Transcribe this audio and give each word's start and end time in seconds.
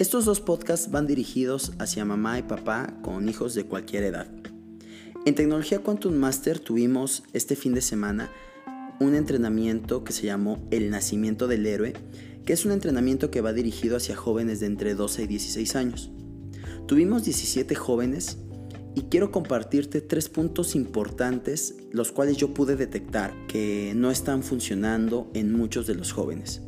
Estos 0.00 0.24
dos 0.24 0.40
podcasts 0.40 0.90
van 0.90 1.06
dirigidos 1.06 1.72
hacia 1.78 2.06
mamá 2.06 2.38
y 2.38 2.42
papá 2.42 2.94
con 3.02 3.28
hijos 3.28 3.54
de 3.54 3.66
cualquier 3.66 4.04
edad. 4.04 4.28
En 5.26 5.34
Tecnología 5.34 5.80
Quantum 5.80 6.14
Master 6.14 6.58
tuvimos 6.58 7.22
este 7.34 7.54
fin 7.54 7.74
de 7.74 7.82
semana 7.82 8.30
un 8.98 9.14
entrenamiento 9.14 10.02
que 10.02 10.14
se 10.14 10.24
llamó 10.24 10.66
El 10.70 10.88
Nacimiento 10.88 11.48
del 11.48 11.66
Héroe, 11.66 11.92
que 12.46 12.54
es 12.54 12.64
un 12.64 12.72
entrenamiento 12.72 13.30
que 13.30 13.42
va 13.42 13.52
dirigido 13.52 13.98
hacia 13.98 14.16
jóvenes 14.16 14.60
de 14.60 14.68
entre 14.68 14.94
12 14.94 15.24
y 15.24 15.26
16 15.26 15.76
años. 15.76 16.10
Tuvimos 16.86 17.24
17 17.24 17.74
jóvenes 17.74 18.38
y 18.94 19.02
quiero 19.02 19.30
compartirte 19.30 20.00
tres 20.00 20.30
puntos 20.30 20.76
importantes 20.76 21.74
los 21.92 22.10
cuales 22.10 22.38
yo 22.38 22.54
pude 22.54 22.74
detectar 22.74 23.34
que 23.48 23.92
no 23.94 24.10
están 24.10 24.44
funcionando 24.44 25.30
en 25.34 25.52
muchos 25.52 25.86
de 25.86 25.94
los 25.94 26.10
jóvenes. 26.10 26.62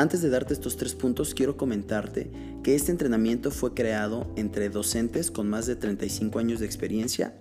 Antes 0.00 0.22
de 0.22 0.30
darte 0.30 0.54
estos 0.54 0.76
tres 0.76 0.94
puntos, 0.94 1.34
quiero 1.34 1.56
comentarte 1.56 2.30
que 2.62 2.76
este 2.76 2.92
entrenamiento 2.92 3.50
fue 3.50 3.74
creado 3.74 4.32
entre 4.36 4.70
docentes 4.70 5.32
con 5.32 5.50
más 5.50 5.66
de 5.66 5.74
35 5.74 6.38
años 6.38 6.60
de 6.60 6.66
experiencia, 6.66 7.34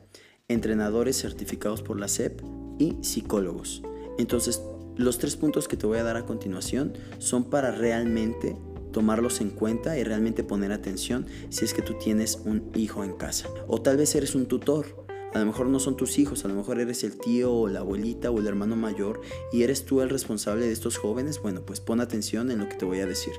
entrenadores 0.48 1.22
certificados 1.22 1.84
por 1.84 2.00
la 2.00 2.08
SEP 2.08 2.42
y 2.80 2.98
psicólogos. 3.02 3.84
Entonces, 4.18 4.60
los 4.96 5.20
tres 5.20 5.36
puntos 5.36 5.68
que 5.68 5.78
te 5.78 5.86
voy 5.86 6.00
a 6.00 6.04
dar 6.04 6.18
a 6.18 6.26
continuación 6.26 6.94
son 7.20 7.44
para 7.44 7.70
realmente 7.70 8.58
tomarlos 8.92 9.40
en 9.42 9.52
cuenta 9.52 10.00
y 10.00 10.04
realmente 10.04 10.44
poner 10.44 10.72
atención 10.72 11.28
si 11.50 11.64
es 11.64 11.76
que 11.76 11.84
tú 11.84 11.94
tienes 12.04 12.42
un 12.44 12.72
hijo 12.74 13.04
en 13.04 13.14
casa. 13.14 13.48
O 13.68 13.84
tal 13.84 13.98
vez 13.98 14.16
eres 14.16 14.34
un 14.34 14.48
tutor 14.48 15.07
a 15.34 15.40
lo 15.40 15.46
mejor 15.46 15.68
no 15.68 15.80
son 15.80 15.98
tus 15.98 16.18
hijos, 16.20 16.46
a 16.46 16.48
lo 16.48 16.56
mejor 16.56 16.80
eres 16.80 17.04
el 17.04 17.18
tío 17.18 17.54
o 17.54 17.68
la 17.68 17.80
abuelita 17.80 18.32
o 18.32 18.40
el 18.40 18.48
hermano 18.48 18.76
mayor 18.76 19.22
y 19.52 19.64
eres 19.64 19.86
tú 19.86 20.02
el 20.02 20.10
responsable 20.10 20.66
de 20.66 20.72
estos 20.72 20.98
jóvenes. 20.98 21.42
Bueno, 21.42 21.66
pues 21.66 21.80
pon 21.80 22.00
atención 22.00 22.50
en 22.50 22.60
lo 22.60 22.70
que 22.70 22.76
te 22.76 22.86
voy 22.86 23.00
a 23.00 23.06
decir. 23.06 23.34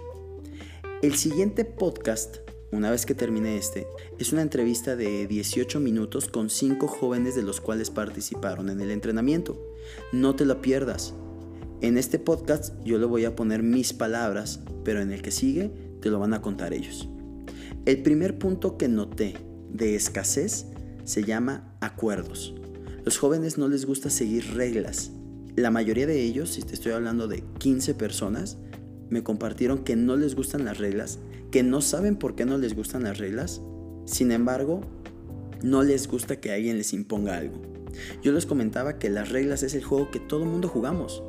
El 1.03 1.15
siguiente 1.15 1.65
podcast, 1.65 2.39
una 2.73 2.91
vez 2.91 3.07
que 3.07 3.15
termine 3.15 3.57
este, 3.57 3.87
es 4.19 4.33
una 4.33 4.43
entrevista 4.43 4.97
de 4.97 5.27
18 5.27 5.81
minutos 5.81 6.29
con 6.29 6.51
5 6.51 6.87
jóvenes 6.89 7.35
de 7.35 7.43
los 7.43 7.61
cuales 7.61 7.91
participaron 7.91 8.69
en 8.69 8.81
el 8.81 8.91
entrenamiento. 8.91 9.61
No 10.13 10.37
te 10.37 10.45
lo 10.45 10.61
pierdas. 10.61 11.15
En 11.81 11.97
este 11.97 12.19
podcast 12.19 12.75
yo 12.85 12.99
le 12.99 13.07
voy 13.07 13.25
a 13.25 13.37
poner 13.37 13.63
mis 13.63 13.93
palabras, 13.93 14.61
pero 14.85 15.01
en 15.01 15.13
el 15.13 15.23
que 15.23 15.31
sigue 15.31 15.71
te 16.01 16.11
lo 16.11 16.19
van 16.19 16.35
a 16.35 16.43
contar 16.43 16.73
ellos. 16.73 17.09
El 17.87 18.03
primer 18.03 18.39
punto 18.39 18.77
que 18.77 18.89
noté 18.89 19.37
de 19.71 19.95
escasez 19.95 20.67
se 21.09 21.25
llama 21.25 21.75
acuerdos. 21.81 22.55
Los 23.03 23.17
jóvenes 23.17 23.57
no 23.57 23.67
les 23.67 23.87
gusta 23.87 24.11
seguir 24.11 24.55
reglas. 24.55 25.11
La 25.57 25.71
mayoría 25.71 26.07
de 26.07 26.23
ellos, 26.23 26.51
si 26.51 26.61
te 26.61 26.75
estoy 26.75 26.93
hablando 26.93 27.29
de 27.29 27.43
15 27.59 27.95
personas, 27.95 28.59
me 29.09 29.23
compartieron 29.23 29.85
que 29.85 29.97
no 29.97 30.17
les 30.17 30.35
gustan 30.35 30.67
las 30.67 30.77
reglas, 30.77 31.19
que 31.51 31.63
no 31.63 31.81
saben 31.81 32.17
por 32.17 32.35
qué 32.35 32.45
no 32.45 32.59
les 32.59 32.77
gustan 32.77 33.05
las 33.05 33.17
reglas. 33.17 33.63
Sin 34.05 34.33
embargo, 34.33 34.83
no 35.63 35.83
les 35.83 36.09
gusta 36.09 36.41
que 36.41 36.53
alguien 36.53 36.77
les 36.77 36.93
imponga 36.93 37.39
algo. 37.39 37.63
Yo 38.23 38.33
les 38.33 38.45
comentaba 38.45 38.99
que 38.99 39.09
las 39.09 39.31
reglas 39.31 39.63
es 39.63 39.75
el 39.75 39.85
juego 39.85 40.11
que 40.11 40.21
todo 40.21 40.45
mundo 40.45 40.69
jugamos. 40.69 41.23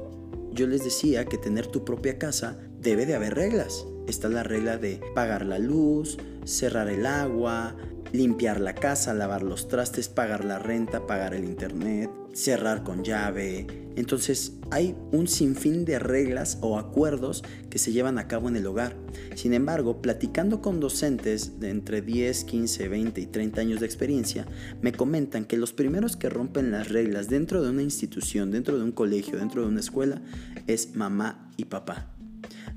Yo 0.51 0.67
les 0.67 0.83
decía 0.83 1.23
que 1.23 1.37
tener 1.37 1.67
tu 1.67 1.85
propia 1.85 2.19
casa 2.19 2.59
debe 2.81 3.05
de 3.05 3.15
haber 3.15 3.35
reglas. 3.35 3.85
Está 4.07 4.27
la 4.27 4.43
regla 4.43 4.77
de 4.77 4.99
pagar 5.15 5.45
la 5.45 5.57
luz, 5.57 6.17
cerrar 6.43 6.89
el 6.89 7.05
agua, 7.05 7.77
limpiar 8.11 8.59
la 8.59 8.75
casa, 8.75 9.13
lavar 9.13 9.43
los 9.43 9.67
trastes, 9.67 10.09
pagar 10.09 10.45
la 10.45 10.59
renta, 10.59 11.05
pagar 11.07 11.33
el 11.33 11.43
internet, 11.43 12.09
cerrar 12.33 12.83
con 12.83 13.03
llave. 13.03 13.67
Entonces 13.95 14.53
hay 14.71 14.95
un 15.11 15.27
sinfín 15.27 15.83
de 15.83 15.99
reglas 15.99 16.57
o 16.61 16.77
acuerdos 16.77 17.43
que 17.69 17.79
se 17.79 17.91
llevan 17.91 18.17
a 18.17 18.27
cabo 18.27 18.47
en 18.47 18.55
el 18.55 18.65
hogar. 18.65 18.95
Sin 19.35 19.53
embargo, 19.53 20.01
platicando 20.01 20.61
con 20.61 20.79
docentes 20.79 21.59
de 21.59 21.69
entre 21.69 22.01
10, 22.01 22.43
15, 22.45 22.87
20 22.87 23.21
y 23.21 23.25
30 23.25 23.61
años 23.61 23.79
de 23.79 23.85
experiencia, 23.85 24.45
me 24.81 24.91
comentan 24.91 25.45
que 25.45 25.57
los 25.57 25.73
primeros 25.73 26.15
que 26.15 26.29
rompen 26.29 26.71
las 26.71 26.89
reglas 26.89 27.29
dentro 27.29 27.61
de 27.61 27.69
una 27.71 27.83
institución, 27.83 28.51
dentro 28.51 28.77
de 28.77 28.83
un 28.83 28.91
colegio, 28.91 29.37
dentro 29.37 29.63
de 29.63 29.67
una 29.67 29.81
escuela, 29.81 30.21
es 30.67 30.95
mamá 30.95 31.51
y 31.57 31.65
papá 31.65 32.13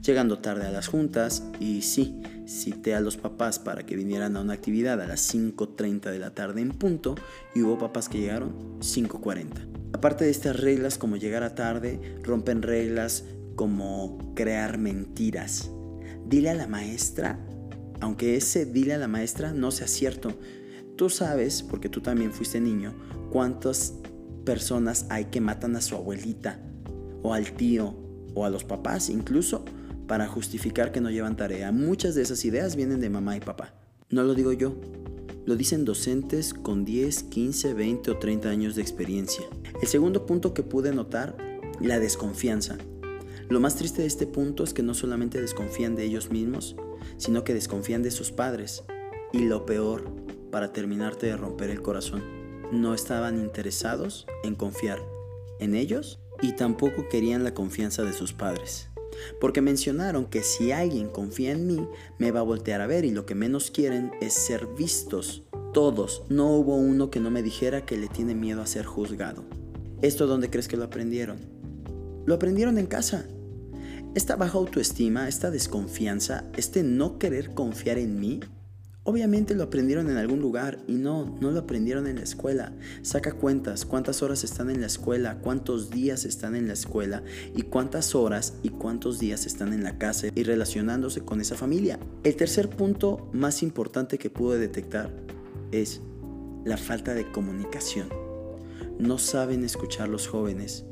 llegando 0.03 0.39
tarde 0.39 0.67
a 0.67 0.73
las 0.73 0.89
juntas 0.89 1.45
y 1.61 1.83
sí, 1.83 2.21
cité 2.47 2.95
a 2.95 3.01
los 3.01 3.17
papás 3.17 3.59
para 3.59 3.85
que 3.85 3.97
vinieran 3.97 4.37
a 4.37 4.41
una 4.41 4.55
actividad 4.55 5.01
a 5.01 5.07
las 5.07 5.35
5.30 5.35 6.11
de 6.11 6.19
la 6.19 6.35
tarde 6.35 6.61
en 6.61 6.71
punto 6.71 7.15
y 7.55 7.63
hubo 7.63 7.79
papás 7.79 8.09
que 8.09 8.19
llegaron 8.19 8.81
5.40. 8.81 9.47
Aparte 9.93 10.25
de 10.25 10.31
estas 10.31 10.59
reglas 10.59 10.99
como 10.99 11.17
llegar 11.17 11.43
a 11.43 11.55
tarde, 11.55 12.19
rompen 12.23 12.63
reglas 12.63 13.25
como 13.57 14.33
crear 14.35 14.79
mentiras. 14.79 15.71
Dile 16.27 16.51
a 16.51 16.55
la 16.55 16.67
maestra, 16.67 17.39
aunque 18.01 18.37
ese 18.37 18.65
dile 18.65 18.95
a 18.95 18.99
la 18.99 19.09
maestra 19.09 19.53
no 19.53 19.71
sea 19.71 19.87
cierto, 19.87 20.33
tú 20.97 21.11
sabes, 21.11 21.63
porque 21.63 21.89
tú 21.89 22.01
también 22.01 22.33
fuiste 22.33 22.61
niño, 22.61 22.95
cuántas 23.31 23.95
personas 24.45 25.07
hay 25.11 25.27
que 25.27 25.41
matan 25.41 25.77
a 25.77 25.81
su 25.81 25.95
abuelita 25.95 26.61
o 27.23 27.35
al 27.35 27.53
tío 27.53 27.95
o 28.35 28.45
a 28.45 28.51
los 28.51 28.65
papás 28.65 29.11
incluso 29.11 29.65
para 30.13 30.29
justificar 30.29 30.93
que 30.93 31.01
no 31.01 31.11
llevan 31.11 31.39
tarea. 31.39 31.73
Muchas 31.73 32.15
de 32.15 32.21
esas 32.21 32.45
ideas 32.45 32.77
vienen 32.77 33.01
de 33.01 33.09
mamá 33.09 33.35
y 33.35 33.41
papá. 33.41 33.73
No 34.11 34.23
lo 34.25 34.35
digo 34.35 34.53
yo, 34.53 34.77
lo 35.47 35.57
dicen 35.57 35.87
docentes 35.87 36.53
con 36.53 36.85
10, 36.85 37.23
15, 37.23 37.73
20 37.73 38.11
o 38.11 38.19
30 38.19 38.51
años 38.51 38.75
de 38.75 38.83
experiencia. 38.83 39.43
El 39.81 39.89
segundo 39.89 40.27
punto 40.27 40.53
que 40.53 40.63
pude 40.63 40.93
notar, 40.93 41.35
la 41.81 41.99
desconfianza. 41.99 42.77
Lo 43.49 43.59
más 43.59 43.77
triste 43.77 44.03
de 44.03 44.07
este 44.07 44.27
punto 44.27 44.65
es 44.65 44.75
que 44.75 44.83
no 44.83 44.93
solamente 44.93 45.41
desconfían 45.41 45.97
de 45.97 46.05
ellos 46.05 46.31
mismos, 46.31 46.77
sino 47.17 47.43
que 47.43 47.55
desconfían 47.55 48.03
de 48.03 48.11
sus 48.11 48.33
padres. 48.33 48.85
Y 49.33 49.47
lo 49.47 49.65
peor, 49.65 50.05
para 50.51 50.75
terminarte 50.75 51.25
de 51.25 51.39
romper 51.39 51.71
el 51.71 51.81
corazón, 51.81 52.23
no 52.71 52.93
estaban 52.93 53.41
interesados 53.41 54.27
en 54.45 54.57
confiar 54.57 54.99
en 55.59 55.75
ellos 55.75 56.21
y 56.43 56.53
tampoco 56.53 57.09
querían 57.09 57.45
la 57.45 57.55
confianza 57.55 58.03
de 58.03 58.13
sus 58.13 58.35
padres. 58.35 58.92
Porque 59.41 59.61
mencionaron 59.61 60.27
que 60.27 60.43
si 60.43 60.73
alguien 60.73 61.09
confía 61.09 61.53
en 61.53 61.67
mí, 61.67 61.87
me 62.19 62.31
va 62.31 62.41
a 62.41 62.45
voltear 62.45 62.81
a 62.81 62.87
ver 62.87 63.05
y 63.05 63.11
lo 63.11 63.27
que 63.27 63.35
menos 63.35 63.71
quieren 63.71 64.13
es 64.21 64.35
ser 64.35 64.67
vistos. 64.79 65.45
Todos, 65.73 66.25
no 66.29 66.51
hubo 66.51 66.77
uno 66.77 67.11
que 67.11 67.21
no 67.21 67.31
me 67.31 67.43
dijera 67.43 67.87
que 67.87 67.97
le 67.97 68.09
tiene 68.09 68.35
miedo 68.35 68.63
a 68.63 68.67
ser 68.67 68.85
juzgado. 68.85 69.45
¿Esto 70.03 70.27
dónde 70.27 70.51
crees 70.51 70.69
que 70.69 70.77
lo 70.77 70.85
aprendieron? 70.85 71.39
Lo 72.27 72.35
aprendieron 72.35 72.79
en 72.79 72.87
casa. 72.87 73.27
Esta 74.15 74.37
baja 74.37 74.59
autoestima, 74.59 75.29
esta 75.29 75.51
desconfianza, 75.51 76.45
este 76.57 76.83
no 76.83 77.19
querer 77.19 77.55
confiar 77.55 77.99
en 77.99 78.21
mí, 78.21 78.41
Obviamente 79.05 79.57
lo 79.57 79.65
aprendieron 79.65 80.09
en 80.11 80.17
algún 80.17 80.39
lugar 80.39 80.79
y 80.87 80.93
no, 80.93 81.37
no 81.41 81.51
lo 81.51 81.59
aprendieron 81.59 82.07
en 82.07 82.17
la 82.17 82.23
escuela. 82.23 82.73
Saca 83.03 83.33
cuentas, 83.33 83.85
cuántas 83.85 84.23
horas 84.23 84.45
están 84.45 84.71
en 84.71 84.81
la 84.81 84.87
escuela, 84.87 85.39
cuántos 85.39 85.91
días 85.91 86.25
están 86.25 86.55
en 86.55 86.69
la 86.69 86.75
escuela 86.75 87.25
y 87.57 87.63
cuántas 87.63 88.15
horas 88.15 88.55
y 88.63 88.69
cuántos 88.69 89.19
días 89.19 89.45
están 89.45 89.73
en 89.73 89.83
la 89.83 89.99
casa 89.99 90.29
y 90.33 90.43
relacionándose 90.45 91.23
con 91.23 91.41
esa 91.41 91.57
familia. 91.57 91.99
El 92.23 92.37
tercer 92.37 92.71
punto 92.71 93.29
más 93.33 93.65
importante 93.65 94.19
que 94.19 94.31
pude 94.31 94.61
detectar 94.61 95.11
es 95.73 96.01
la 96.65 96.77
falta 96.77 97.13
de 97.13 97.29
comunicación. 97.33 98.09
No 99.01 99.19
saben 99.19 99.65
escuchar 99.65 100.09
los 100.09 100.29
jóvenes, 100.29 100.85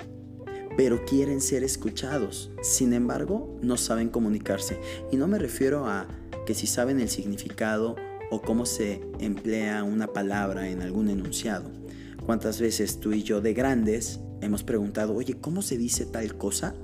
pero 0.77 1.05
quieren 1.05 1.41
ser 1.41 1.63
escuchados. 1.63 2.51
Sin 2.61 2.93
embargo, 2.93 3.57
no 3.63 3.77
saben 3.77 4.09
comunicarse. 4.09 4.81
Y 5.13 5.17
no 5.17 5.29
me 5.29 5.39
refiero 5.39 5.87
a 5.87 6.09
si 6.55 6.67
saben 6.67 7.01
el 7.01 7.09
significado 7.09 7.97
o 8.31 8.41
cómo 8.41 8.67
se 8.67 9.01
emplea 9.19 9.83
una 9.85 10.07
palabra 10.09 10.69
en 10.69 10.83
algún 10.83 11.09
enunciado. 11.09 11.71
¿Cuántas 12.25 12.61
veces 12.61 13.01
tú 13.01 13.13
y 13.13 13.23
yo 13.23 13.41
de 13.41 13.55
grandes 13.55 14.21
hemos 14.41 14.63
preguntado, 14.63 15.15
oye, 15.15 15.35
¿cómo 15.41 15.63
se 15.63 15.77
dice 15.77 16.07
tal 16.07 16.37
cosa? 16.37 16.75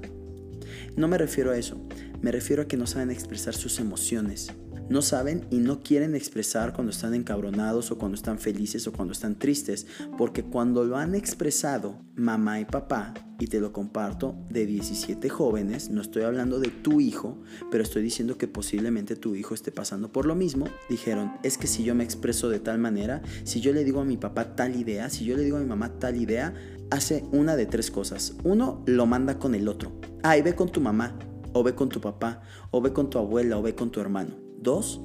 No 0.97 1.09
me 1.09 1.19
refiero 1.19 1.53
a 1.53 1.59
eso, 1.59 1.81
me 2.21 2.33
refiero 2.33 2.63
a 2.63 2.69
que 2.69 2.77
no 2.77 2.87
saben 2.87 3.11
expresar 3.11 3.55
sus 3.55 3.79
emociones. 3.79 4.51
No 4.89 5.03
saben 5.03 5.47
y 5.51 5.59
no 5.59 5.83
quieren 5.83 6.15
expresar 6.15 6.73
cuando 6.73 6.93
están 6.93 7.13
encabronados 7.13 7.91
o 7.91 7.99
cuando 7.99 8.15
están 8.15 8.39
felices 8.39 8.87
o 8.87 8.93
cuando 8.93 9.13
están 9.13 9.37
tristes, 9.37 9.87
porque 10.17 10.45
cuando 10.45 10.85
lo 10.85 10.97
han 10.97 11.17
expresado 11.17 11.99
mamá 12.15 12.61
y 12.61 12.67
papá, 12.67 13.13
y 13.41 13.49
te 13.49 13.61
lo 13.61 13.73
comparto, 13.73 14.37
de 14.49 14.65
17 14.65 15.29
jóvenes, 15.29 15.91
no 15.91 16.01
estoy 16.01 16.23
hablando 16.23 16.61
de 16.61 16.69
tu 16.69 17.01
hijo, 17.01 17.37
pero 17.71 17.83
estoy 17.83 18.03
diciendo 18.03 18.39
que 18.39 18.47
posiblemente 18.47 19.17
tu 19.17 19.35
hijo 19.35 19.55
esté 19.55 19.73
pasando 19.73 20.13
por 20.13 20.25
lo 20.25 20.37
mismo, 20.37 20.67
dijeron, 20.89 21.33
es 21.43 21.59
que 21.59 21.67
si 21.67 21.83
yo 21.83 21.97
me 21.97 22.05
expreso 22.05 22.49
de 22.49 22.61
tal 22.61 22.79
manera, 22.79 23.23
si 23.43 23.61
yo 23.61 23.73
le 23.73 23.83
digo 23.83 24.01
a 24.01 24.05
mi 24.05 24.17
papá 24.17 24.55
tal 24.55 24.77
idea, 24.77 25.11
si 25.11 25.25
yo 25.25 25.37
le 25.37 25.43
digo 25.43 25.57
a 25.57 25.61
mi 25.61 25.67
mamá 25.67 25.99
tal 25.99 26.17
idea, 26.17 26.55
hace 26.91 27.25
una 27.33 27.57
de 27.57 27.67
tres 27.67 27.91
cosas. 27.91 28.37
Uno, 28.45 28.85
lo 28.87 29.07
manda 29.07 29.41
con 29.41 29.57
el 29.57 29.67
otro. 29.67 30.01
Ay, 30.23 30.43
ve 30.43 30.55
con 30.55 30.71
tu 30.71 30.81
mamá, 30.81 31.19
o 31.53 31.65
ve 31.65 31.75
con 31.75 31.89
tu 31.89 32.01
papá, 32.01 32.43
o 32.71 32.81
ve 32.81 32.93
con 32.93 33.11
tu 33.11 33.19
abuela, 33.19 33.59
o 33.59 33.63
ve 33.63 33.75
con 33.75 33.91
tu 33.91 34.01
hermano. 34.01 34.46
Dos, 34.67 35.01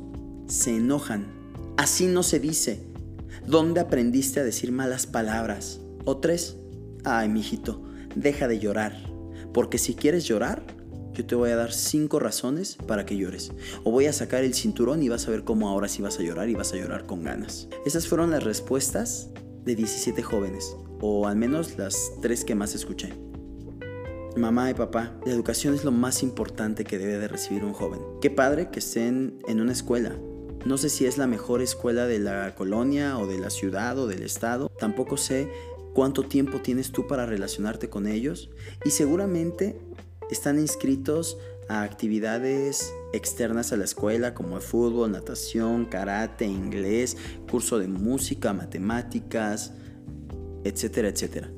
se 0.48 0.76
enojan. 0.76 1.28
Así 1.78 2.08
no 2.08 2.24
se 2.24 2.40
dice. 2.40 2.82
¿Dónde 3.46 3.80
aprendiste 3.80 4.40
a 4.40 4.44
decir 4.44 4.72
malas 4.72 5.06
palabras? 5.06 5.82
O 6.04 6.18
tres, 6.18 6.58
ay, 7.04 7.30
mijito, 7.30 7.80
deja 8.16 8.48
de 8.48 8.58
llorar, 8.58 8.98
porque 9.54 9.78
si 9.78 9.94
quieres 9.94 10.26
llorar, 10.26 10.64
yo 11.14 11.28
te 11.28 11.36
voy 11.36 11.52
a 11.52 11.58
dar 11.58 11.74
cinco 11.74 12.18
razones 12.18 12.76
para 12.88 13.06
que 13.06 13.18
llores. 13.18 13.52
O 13.84 13.92
voy 13.92 14.08
a 14.08 14.14
sacar 14.14 14.44
el 14.44 14.56
cinturón 14.56 15.04
y 15.04 15.10
vas 15.10 15.28
a 15.28 15.32
ver 15.32 15.44
cómo 15.44 15.70
ahora 15.70 15.88
sí 15.88 16.02
vas 16.02 16.18
a 16.18 16.24
llorar 16.24 16.50
y 16.50 16.56
vas 16.56 16.74
a 16.74 16.78
llorar 16.78 17.06
con 17.06 17.24
ganas. 17.24 17.68
Esas 17.86 18.08
fueron 18.08 18.32
las 18.32 18.44
respuestas 18.44 19.30
de 19.64 19.76
17 19.76 20.24
jóvenes, 20.24 20.76
o 21.02 21.28
al 21.28 21.36
menos 21.36 21.78
las 21.78 22.14
tres 22.20 22.44
que 22.44 22.56
más 22.56 22.74
escuché. 22.74 23.14
Mamá 24.38 24.70
y 24.70 24.74
papá, 24.74 25.14
la 25.26 25.34
educación 25.34 25.74
es 25.74 25.84
lo 25.84 25.92
más 25.92 26.24
importante 26.24 26.86
que 26.86 26.98
debe 26.98 27.18
de 27.18 27.28
recibir 27.28 27.66
un 27.66 27.74
joven. 27.74 28.00
Qué 28.22 28.30
padre 28.30 28.70
que 28.70 28.80
estén 28.80 29.40
en 29.46 29.60
una 29.60 29.74
escuela. 29.74 30.18
No 30.66 30.78
sé 30.78 30.90
si 30.90 31.06
es 31.06 31.18
la 31.18 31.28
mejor 31.28 31.62
escuela 31.62 32.06
de 32.06 32.20
la 32.20 32.56
colonia 32.56 33.18
o 33.18 33.28
de 33.28 33.40
la 33.40 33.50
ciudad 33.50 34.00
o 34.00 34.08
del 34.08 34.24
estado. 34.24 34.70
Tampoco 34.80 35.18
sé 35.18 35.52
cuánto 35.94 36.24
tiempo 36.24 36.62
tienes 36.62 36.94
tú 36.94 37.08
para 37.08 37.26
relacionarte 37.26 37.90
con 37.90 38.08
ellos. 38.08 38.50
Y 38.86 38.92
seguramente 38.92 39.82
están 40.30 40.60
inscritos 40.60 41.38
a 41.68 41.82
actividades 41.82 42.94
externas 43.12 43.74
a 43.74 43.78
la 43.78 43.84
escuela 43.84 44.34
como 44.34 44.56
el 44.56 44.62
fútbol, 44.62 45.12
natación, 45.12 45.86
karate, 45.86 46.46
inglés, 46.46 47.18
curso 47.50 47.80
de 47.80 47.90
música, 47.90 48.54
matemáticas, 48.54 49.74
etcétera, 50.64 51.10
etcétera. 51.10 51.52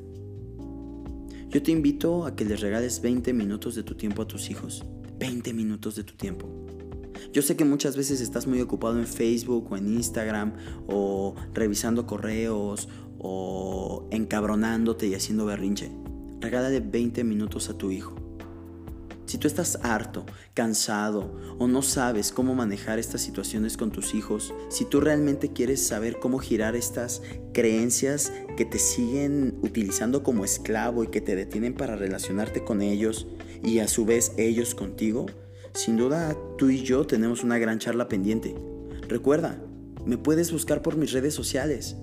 Yo 1.54 1.62
te 1.62 1.70
invito 1.70 2.26
a 2.26 2.36
que 2.36 2.46
les 2.46 2.62
regales 2.62 3.00
20 3.00 3.32
minutos 3.32 3.76
de 3.76 3.84
tu 3.84 3.94
tiempo 3.94 4.24
a 4.24 4.28
tus 4.28 4.50
hijos. 4.50 4.84
20 5.20 5.54
minutos 5.54 5.96
de 5.96 6.04
tu 6.04 6.16
tiempo. 6.16 6.50
Yo 7.32 7.44
sé 7.44 7.56
que 7.56 7.64
muchas 7.64 7.96
veces 7.96 8.22
estás 8.22 8.48
muy 8.48 8.60
ocupado 8.60 8.98
en 8.98 9.06
Facebook 9.06 9.72
o 9.72 9.78
en 9.78 9.94
Instagram 9.94 10.54
o 10.88 11.36
revisando 11.54 12.08
correos 12.08 12.90
o 13.20 14.08
encabronándote 14.10 15.06
y 15.06 15.14
haciendo 15.14 15.46
berrinche. 15.46 15.92
Regálale 16.42 16.80
20 16.80 17.24
minutos 17.24 17.70
a 17.70 17.78
tu 17.78 17.92
hijo. 17.92 18.23
Si 19.34 19.40
tú 19.40 19.48
estás 19.48 19.80
harto, 19.82 20.28
cansado 20.54 21.34
o 21.58 21.68
no 21.68 21.82
sabes 21.82 22.32
cómo 22.32 22.54
manejar 22.54 23.00
estas 23.00 23.22
situaciones 23.22 23.78
con 23.78 23.90
tus 23.90 24.14
hijos, 24.14 24.54
si 24.70 24.86
tú 24.86 25.02
realmente 25.02 25.52
quieres 25.52 25.84
saber 25.84 26.20
cómo 26.20 26.38
girar 26.38 26.76
estas 26.76 27.24
creencias 27.52 28.32
que 28.56 28.64
te 28.64 28.78
siguen 28.78 29.58
utilizando 29.64 30.22
como 30.22 30.46
esclavo 30.46 31.04
y 31.04 31.08
que 31.08 31.20
te 31.20 31.36
detienen 31.36 31.74
para 31.74 31.96
relacionarte 31.96 32.64
con 32.64 32.84
ellos 32.84 33.26
y 33.64 33.80
a 33.80 33.88
su 33.88 34.06
vez 34.06 34.34
ellos 34.38 34.76
contigo, 34.76 35.26
sin 35.74 35.98
duda 35.98 36.38
tú 36.60 36.70
y 36.70 36.84
yo 36.84 37.08
tenemos 37.08 37.44
una 37.44 37.58
gran 37.58 37.80
charla 37.80 38.08
pendiente. 38.08 38.54
Recuerda, 39.08 39.60
me 40.06 40.20
puedes 40.20 40.52
buscar 40.52 40.84
por 40.84 40.96
mis 40.96 41.12
redes 41.12 41.34
sociales. 41.34 41.96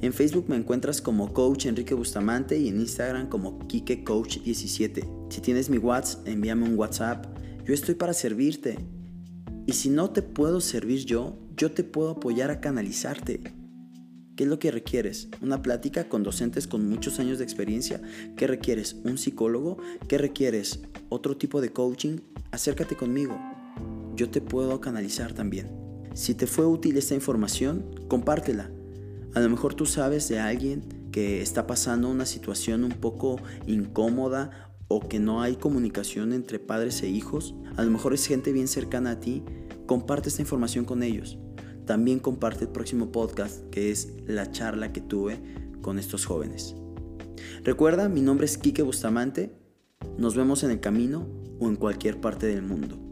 En 0.00 0.12
Facebook 0.12 0.46
me 0.48 0.56
encuentras 0.56 1.00
como 1.00 1.32
Coach 1.32 1.66
Enrique 1.66 1.94
Bustamante 1.94 2.58
y 2.58 2.68
en 2.68 2.80
Instagram 2.80 3.28
como 3.28 3.66
Kike 3.66 4.04
Coach 4.04 4.38
17. 4.40 5.08
Si 5.28 5.40
tienes 5.40 5.70
mi 5.70 5.78
WhatsApp, 5.78 6.26
envíame 6.26 6.64
un 6.64 6.78
WhatsApp. 6.78 7.26
Yo 7.64 7.74
estoy 7.74 7.94
para 7.94 8.12
servirte. 8.12 8.78
Y 9.66 9.72
si 9.72 9.90
no 9.90 10.10
te 10.10 10.22
puedo 10.22 10.60
servir 10.60 11.04
yo, 11.04 11.38
yo 11.56 11.72
te 11.72 11.84
puedo 11.84 12.10
apoyar 12.10 12.50
a 12.50 12.60
canalizarte. 12.60 13.40
¿Qué 14.38 14.44
es 14.44 14.48
lo 14.48 14.60
que 14.60 14.70
requieres? 14.70 15.28
¿Una 15.42 15.62
plática 15.62 16.08
con 16.08 16.22
docentes 16.22 16.68
con 16.68 16.88
muchos 16.88 17.18
años 17.18 17.38
de 17.38 17.44
experiencia? 17.44 18.00
¿Qué 18.36 18.46
requieres? 18.46 18.94
¿Un 19.02 19.18
psicólogo? 19.18 19.78
¿Qué 20.06 20.16
requieres? 20.16 20.80
¿Otro 21.08 21.36
tipo 21.36 21.60
de 21.60 21.70
coaching? 21.70 22.18
Acércate 22.52 22.96
conmigo. 22.96 23.36
Yo 24.14 24.30
te 24.30 24.40
puedo 24.40 24.80
canalizar 24.80 25.32
también. 25.32 25.68
Si 26.14 26.34
te 26.34 26.46
fue 26.46 26.66
útil 26.66 26.96
esta 26.96 27.14
información, 27.16 27.84
compártela. 28.08 28.70
A 29.34 29.40
lo 29.40 29.48
mejor 29.48 29.74
tú 29.74 29.86
sabes 29.86 30.28
de 30.28 30.38
alguien 30.38 31.10
que 31.12 31.42
está 31.42 31.66
pasando 31.66 32.08
una 32.08 32.26
situación 32.26 32.84
un 32.84 32.92
poco 32.92 33.36
incómoda 33.66 34.72
o 34.88 35.06
que 35.08 35.18
no 35.18 35.42
hay 35.42 35.56
comunicación 35.56 36.32
entre 36.32 36.58
padres 36.58 37.02
e 37.02 37.08
hijos. 37.08 37.54
A 37.76 37.84
lo 37.84 37.90
mejor 37.90 38.14
es 38.14 38.26
gente 38.26 38.52
bien 38.52 38.68
cercana 38.68 39.12
a 39.12 39.20
ti. 39.20 39.44
Comparte 39.86 40.28
esta 40.28 40.42
información 40.42 40.84
con 40.84 41.02
ellos. 41.02 41.38
También 41.86 42.18
comparte 42.18 42.64
el 42.64 42.70
próximo 42.70 43.12
podcast 43.12 43.68
que 43.70 43.90
es 43.90 44.14
la 44.26 44.50
charla 44.50 44.92
que 44.92 45.00
tuve 45.00 45.40
con 45.80 45.98
estos 45.98 46.26
jóvenes. 46.26 46.74
Recuerda, 47.64 48.08
mi 48.08 48.20
nombre 48.20 48.46
es 48.46 48.58
Quique 48.58 48.82
Bustamante. 48.82 49.54
Nos 50.16 50.36
vemos 50.36 50.62
en 50.64 50.70
el 50.70 50.80
camino 50.80 51.28
o 51.60 51.68
en 51.68 51.76
cualquier 51.76 52.20
parte 52.20 52.46
del 52.46 52.62
mundo. 52.62 53.07